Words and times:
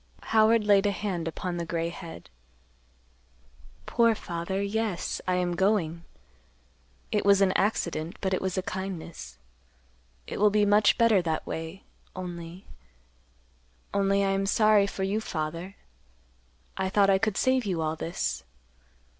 Howard 0.33 0.63
laid 0.63 0.87
a 0.87 0.91
hand 0.91 1.27
upon 1.27 1.57
the 1.57 1.63
gray 1.63 1.89
head. 1.89 2.31
"Poor 3.85 4.15
father; 4.15 4.59
yes, 4.59 5.21
I 5.27 5.35
am 5.35 5.55
going. 5.55 6.05
It 7.11 7.23
was 7.23 7.39
an 7.39 7.51
accident, 7.51 8.17
but 8.19 8.33
it 8.33 8.41
was 8.41 8.57
a 8.57 8.63
kindness. 8.63 9.37
It 10.25 10.39
will 10.39 10.49
be 10.49 10.65
much 10.65 10.97
better 10.97 11.21
that 11.21 11.45
way—only—only 11.45 12.63
I 14.23 14.27
am 14.31 14.47
sorry 14.47 14.87
for 14.87 15.03
you, 15.03 15.21
father. 15.21 15.75
I 16.75 16.89
thought 16.89 17.11
I 17.11 17.19
could 17.19 17.37
save 17.37 17.65
you 17.67 17.79
all 17.83 17.95
this. 17.95 18.43